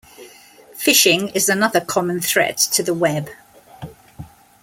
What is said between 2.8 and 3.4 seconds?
the Web.